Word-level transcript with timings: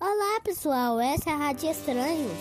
Olá 0.00 0.40
pessoal, 0.42 1.00
essa 1.00 1.30
é 1.30 1.32
a 1.32 1.36
Rádio 1.36 1.70
Estranhos. 1.70 2.32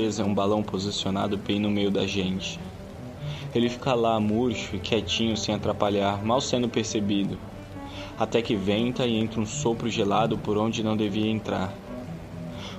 A 0.00 0.02
tristeza 0.02 0.22
é 0.22 0.24
um 0.26 0.32
balão 0.32 0.62
posicionado 0.62 1.36
bem 1.36 1.60
no 1.60 1.70
meio 1.70 1.90
da 1.90 2.06
gente. 2.06 2.58
Ele 3.54 3.68
fica 3.68 3.92
lá 3.92 4.18
murcho 4.18 4.74
e 4.74 4.78
quietinho 4.78 5.36
sem 5.36 5.54
atrapalhar, 5.54 6.24
mal 6.24 6.40
sendo 6.40 6.70
percebido. 6.70 7.38
Até 8.18 8.40
que 8.40 8.56
venta 8.56 9.06
e 9.06 9.14
entra 9.14 9.38
um 9.38 9.44
sopro 9.44 9.90
gelado 9.90 10.38
por 10.38 10.56
onde 10.56 10.82
não 10.82 10.96
devia 10.96 11.30
entrar. 11.30 11.70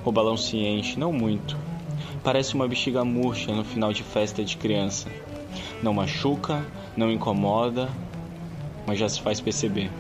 O 0.04 0.12
balão 0.12 0.36
se 0.36 0.58
enche, 0.58 0.98
não 0.98 1.14
muito. 1.14 1.56
Parece 2.24 2.56
uma 2.56 2.68
bexiga 2.68 3.06
murcha 3.06 3.54
no 3.54 3.64
final 3.64 3.94
de 3.94 4.02
festa 4.02 4.44
de 4.44 4.58
criança. 4.58 5.08
Não 5.84 5.94
machuca, 5.94 6.66
não 6.98 7.12
incomoda, 7.12 7.88
mas 8.88 8.98
já 8.98 9.08
se 9.08 9.22
faz 9.22 9.40
perceber. 9.40 9.92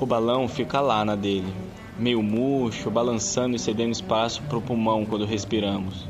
O 0.00 0.06
balão 0.06 0.46
fica 0.46 0.80
lá 0.80 1.04
na 1.04 1.16
dele, 1.16 1.63
meio 1.98 2.22
murcho, 2.22 2.90
balançando 2.90 3.56
e 3.56 3.58
cedendo 3.58 3.92
espaço 3.92 4.42
para 4.42 4.58
o 4.58 4.62
pulmão 4.62 5.04
quando 5.04 5.24
respiramos. 5.24 6.06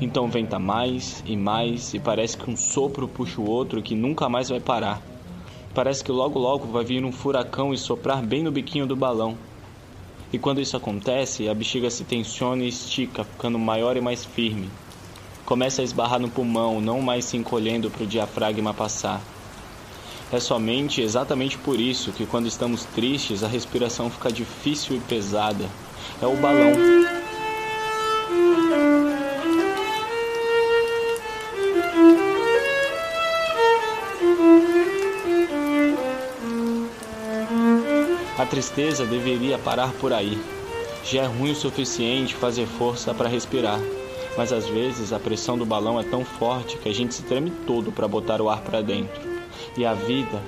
Então 0.00 0.28
venta 0.28 0.58
mais 0.58 1.22
e 1.26 1.36
mais 1.36 1.92
e 1.94 1.98
parece 1.98 2.36
que 2.36 2.50
um 2.50 2.56
sopro 2.56 3.06
puxa 3.06 3.40
o 3.40 3.48
outro 3.48 3.82
que 3.82 3.94
nunca 3.94 4.28
mais 4.28 4.48
vai 4.48 4.60
parar. 4.60 5.02
Parece 5.74 6.02
que 6.02 6.10
logo 6.10 6.38
logo 6.38 6.66
vai 6.66 6.84
vir 6.84 7.04
um 7.04 7.12
furacão 7.12 7.74
e 7.74 7.78
soprar 7.78 8.22
bem 8.22 8.42
no 8.42 8.50
biquinho 8.50 8.86
do 8.86 8.96
balão. 8.96 9.36
E 10.32 10.38
quando 10.38 10.60
isso 10.60 10.76
acontece, 10.76 11.48
a 11.48 11.54
bexiga 11.54 11.90
se 11.90 12.04
tensiona 12.04 12.64
e 12.64 12.68
estica, 12.68 13.24
ficando 13.24 13.58
maior 13.58 13.96
e 13.96 14.00
mais 14.00 14.24
firme. 14.24 14.70
Começa 15.44 15.82
a 15.82 15.84
esbarrar 15.84 16.18
no 16.18 16.30
pulmão, 16.30 16.80
não 16.80 17.00
mais 17.00 17.26
se 17.26 17.36
encolhendo 17.36 17.90
para 17.90 18.02
o 18.02 18.06
diafragma 18.06 18.74
passar. 18.74 19.22
É 20.32 20.40
somente 20.40 21.00
exatamente 21.00 21.56
por 21.56 21.78
isso 21.78 22.10
que 22.10 22.26
quando 22.26 22.48
estamos 22.48 22.84
tristes 22.84 23.44
a 23.44 23.48
respiração 23.48 24.10
fica 24.10 24.30
difícil 24.30 24.96
e 24.96 25.00
pesada. 25.00 25.64
É 26.20 26.26
o 26.26 26.36
balão. 26.36 26.72
A 38.36 38.44
tristeza 38.44 39.06
deveria 39.06 39.58
parar 39.58 39.92
por 39.92 40.12
aí. 40.12 40.38
Já 41.04 41.22
é 41.22 41.26
ruim 41.26 41.52
o 41.52 41.54
suficiente 41.54 42.34
fazer 42.34 42.66
força 42.66 43.14
para 43.14 43.28
respirar, 43.28 43.80
mas 44.36 44.52
às 44.52 44.66
vezes 44.66 45.12
a 45.12 45.20
pressão 45.20 45.56
do 45.56 45.64
balão 45.64 46.00
é 46.00 46.02
tão 46.02 46.24
forte 46.24 46.76
que 46.78 46.88
a 46.88 46.94
gente 46.94 47.14
se 47.14 47.22
treme 47.22 47.50
todo 47.64 47.92
para 47.92 48.08
botar 48.08 48.42
o 48.42 48.50
ar 48.50 48.60
para 48.60 48.82
dentro. 48.82 49.35
E 49.76 49.84
a 49.84 49.94
vida, 49.94 50.42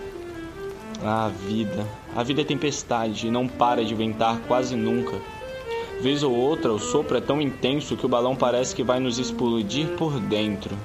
a 1.02 1.28
vida, 1.28 1.86
a 2.16 2.22
vida 2.22 2.40
é 2.40 2.44
tempestade 2.44 3.26
e 3.26 3.30
não 3.30 3.46
para 3.46 3.84
de 3.84 3.94
ventar 3.94 4.38
quase 4.48 4.74
nunca. 4.74 5.16
Vez 6.00 6.22
ou 6.22 6.34
outra, 6.34 6.72
o 6.72 6.78
sopro 6.78 7.16
é 7.16 7.20
tão 7.20 7.40
intenso 7.40 7.96
que 7.96 8.06
o 8.06 8.08
balão 8.08 8.36
parece 8.36 8.74
que 8.74 8.84
vai 8.84 9.00
nos 9.00 9.18
explodir 9.18 9.88
por 9.96 10.18
dentro. 10.20 10.76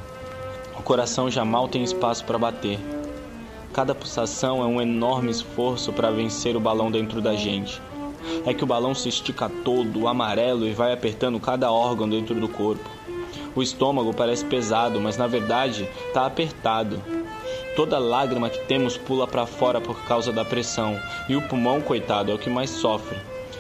O 0.78 0.82
coração 0.82 1.30
já 1.30 1.46
mal 1.46 1.68
tem 1.68 1.84
espaço 1.84 2.26
para 2.26 2.38
bater. 2.38 2.80
Cada 3.72 3.96
pulsação 3.96 4.62
é 4.62 4.66
um 4.66 4.82
enorme 4.82 5.32
esforço 5.32 5.94
para 5.94 6.12
vencer 6.12 6.56
o 6.56 6.60
balão 6.60 6.92
dentro 6.92 7.22
da 7.22 7.36
gente. 7.36 7.82
É 8.46 8.54
que 8.54 8.64
o 8.64 8.68
balão 8.68 8.94
se 8.94 9.10
estica 9.10 9.50
todo, 9.64 10.08
amarelo, 10.08 10.68
e 10.68 10.74
vai 10.74 10.94
apertando 10.94 11.40
cada 11.40 11.72
órgão 11.72 12.10
dentro 12.10 12.36
do 12.36 12.48
corpo. 12.48 12.90
O 13.56 13.62
estômago 13.62 14.14
parece 14.14 14.44
pesado, 14.46 15.00
mas 15.00 15.18
na 15.18 15.28
verdade 15.28 15.88
está 16.08 16.26
apertado. 16.26 17.00
Toda 17.76 17.98
lágrima 17.98 18.52
que 18.52 18.60
temos 18.68 18.98
pula 18.98 19.26
para 19.26 19.48
fora 19.48 19.82
por 19.82 20.00
causa 20.04 20.32
da 20.32 20.46
pressão, 20.46 21.00
e 21.28 21.36
o 21.36 21.42
pulmão, 21.42 21.82
coitado, 21.82 22.32
é 22.32 22.36
o 22.36 22.38
que 22.38 22.50
mais 22.50 22.70
sofre. 22.70 23.18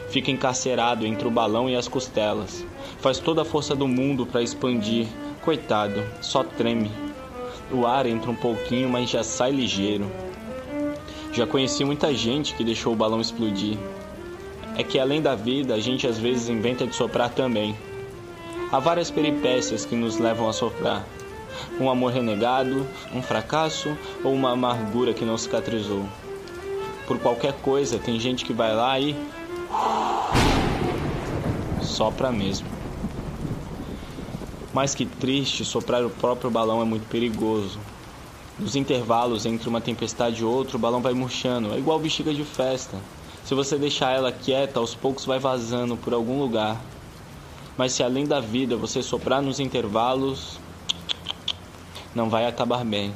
Fica 0.09 0.29
encarcerado 0.29 1.03
entre 1.03 1.28
o 1.28 1.31
balão 1.31 1.68
e 1.68 1.75
as 1.75 1.88
costelas. 1.88 2.63
Faz 3.00 3.18
toda 3.18 3.41
a 3.41 3.46
força 3.46 3.75
do 3.75 3.88
mundo 3.88 4.23
para 4.23 4.44
expandir. 4.44 5.07
Coitado, 5.41 6.03
só 6.22 6.44
treme. 6.44 6.91
O 7.72 7.88
ar 7.88 8.06
entra 8.06 8.29
um 8.29 8.35
pouquinho, 8.35 8.88
mas 8.88 9.09
já 9.09 9.23
sai 9.23 9.50
ligeiro. 9.50 10.06
Já 11.31 11.47
conheci 11.47 11.84
muita 11.84 12.13
gente 12.13 12.53
que 12.53 12.63
deixou 12.63 12.94
o 12.94 12.96
balão 12.96 13.19
explodir. 13.19 13.79
É 14.78 14.84
que 14.84 15.00
além 15.00 15.23
da 15.23 15.34
vida, 15.34 15.73
a 15.73 15.79
gente 15.79 16.06
às 16.06 16.19
vezes 16.19 16.50
inventa 16.50 16.85
de 16.85 16.96
soprar 16.96 17.31
também. 17.31 17.75
Há 18.72 18.78
várias 18.78 19.09
peripécias 19.09 19.85
que 19.85 19.96
nos 19.96 20.19
levam 20.19 20.47
a 20.47 20.53
soprar 20.53 21.03
um 21.80 21.90
amor 21.90 22.12
renegado, 22.12 22.88
um 23.14 23.22
fracasso 23.22 23.97
ou 24.24 24.34
uma 24.34 24.52
amargura 24.52 25.14
que 25.14 25.25
não 25.25 25.38
cicatrizou. 25.38 26.06
Por 27.08 27.19
qualquer 27.19 27.53
coisa, 27.62 28.00
tem 28.00 28.19
gente 28.19 28.46
que 28.46 28.53
vai 28.53 28.74
lá 28.75 29.00
e. 29.00 29.16
sopra 31.81 32.31
mesmo. 32.31 32.68
Mais 34.74 34.96
que 34.96 35.06
triste, 35.06 35.64
soprar 35.64 36.03
o 36.03 36.09
próprio 36.09 36.50
balão 36.50 36.81
é 36.81 36.86
muito 36.86 37.08
perigoso. 37.08 37.80
Nos 38.58 38.75
intervalos 38.75 39.46
entre 39.46 39.68
uma 39.68 39.81
tempestade 39.81 40.41
e 40.41 40.46
outra, 40.46 40.78
o 40.78 40.80
balão 40.80 41.02
vai 41.02 41.14
murchando, 41.14 41.74
é 41.74 41.78
igual 41.78 42.00
bexiga 42.00 42.34
de 42.34 42.44
festa. 42.44 42.97
Se 43.44 43.53
você 43.53 43.78
deixar 43.78 44.12
ela 44.12 44.31
quieta, 44.31 44.80
aos 44.80 44.96
poucos 44.96 45.25
vai 45.25 45.38
vazando 45.38 45.97
por 45.97 46.14
algum 46.14 46.40
lugar. 46.40 46.81
Mas 47.78 47.91
se 47.91 48.02
além 48.02 48.25
da 48.25 48.40
vida 48.40 48.78
você 48.78 49.03
soprar 49.03 49.41
nos 49.41 49.59
intervalos, 49.59 50.59
não 52.16 52.29
vai 52.29 52.46
acabar 52.46 52.85
bem. 52.85 53.13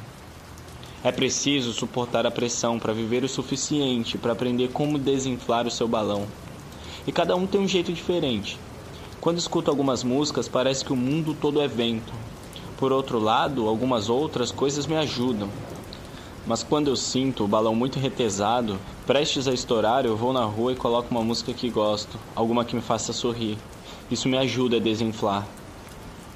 É 1.04 1.12
preciso 1.12 1.72
suportar 1.72 2.26
a 2.26 2.30
pressão 2.30 2.78
para 2.78 2.92
viver 2.92 3.22
o 3.22 3.28
suficiente 3.28 4.18
para 4.18 4.32
aprender 4.32 4.68
como 4.68 4.98
desinflar 4.98 5.66
o 5.66 5.70
seu 5.70 5.86
balão. 5.86 6.26
E 7.06 7.12
cada 7.12 7.36
um 7.36 7.46
tem 7.46 7.60
um 7.60 7.68
jeito 7.68 7.92
diferente. 7.92 8.58
Quando 9.20 9.38
escuto 9.38 9.70
algumas 9.70 10.02
músicas, 10.02 10.48
parece 10.48 10.84
que 10.84 10.92
o 10.92 10.96
mundo 10.96 11.36
todo 11.40 11.60
é 11.60 11.68
vento. 11.68 12.12
Por 12.76 12.92
outro 12.92 13.18
lado, 13.18 13.68
algumas 13.68 14.08
outras 14.08 14.50
coisas 14.50 14.86
me 14.86 14.96
ajudam. 14.96 15.48
Mas 16.46 16.62
quando 16.62 16.88
eu 16.88 16.96
sinto 16.96 17.44
o 17.44 17.48
balão 17.48 17.74
muito 17.74 17.98
retesado, 17.98 18.78
prestes 19.06 19.46
a 19.46 19.52
estourar, 19.52 20.04
eu 20.04 20.16
vou 20.16 20.32
na 20.32 20.44
rua 20.44 20.72
e 20.72 20.76
coloco 20.76 21.10
uma 21.10 21.22
música 21.22 21.52
que 21.52 21.70
gosto, 21.70 22.18
alguma 22.34 22.64
que 22.64 22.74
me 22.74 22.82
faça 22.82 23.12
sorrir. 23.12 23.58
Isso 24.10 24.28
me 24.28 24.38
ajuda 24.38 24.76
a 24.76 24.80
desinflar. 24.80 25.46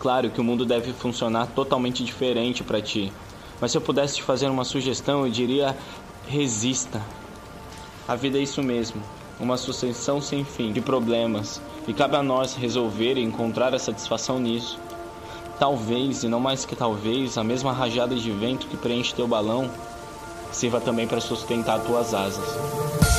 Claro 0.02 0.30
que 0.30 0.40
o 0.40 0.44
mundo 0.44 0.66
deve 0.66 0.92
funcionar 0.92 1.46
totalmente 1.54 2.02
diferente 2.02 2.64
para 2.64 2.82
ti, 2.82 3.12
mas 3.60 3.70
se 3.70 3.78
eu 3.78 3.80
pudesse 3.80 4.16
te 4.16 4.22
fazer 4.24 4.48
uma 4.48 4.64
sugestão, 4.64 5.24
eu 5.24 5.30
diria: 5.30 5.76
resista. 6.26 7.00
A 8.08 8.16
vida 8.16 8.36
é 8.36 8.42
isso 8.42 8.60
mesmo, 8.64 9.00
uma 9.38 9.56
sucessão 9.56 10.20
sem 10.20 10.44
fim 10.44 10.72
de 10.72 10.80
problemas, 10.80 11.62
e 11.86 11.94
cabe 11.94 12.16
a 12.16 12.22
nós 12.22 12.56
resolver 12.56 13.16
e 13.16 13.22
encontrar 13.22 13.76
a 13.76 13.78
satisfação 13.78 14.40
nisso. 14.40 14.76
Talvez, 15.56 16.24
e 16.24 16.28
não 16.28 16.40
mais 16.40 16.64
que 16.64 16.74
talvez, 16.74 17.38
a 17.38 17.44
mesma 17.44 17.72
rajada 17.72 18.16
de 18.16 18.32
vento 18.32 18.66
que 18.66 18.76
preenche 18.76 19.14
teu 19.14 19.28
balão 19.28 19.70
sirva 20.50 20.80
também 20.80 21.06
para 21.06 21.20
sustentar 21.20 21.78
tuas 21.78 22.12
asas. 22.12 23.11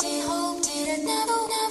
did 0.00 0.20
hope, 0.26 0.62
did 0.62 0.88
it 0.88 1.04
never, 1.04 1.32
know? 1.32 1.65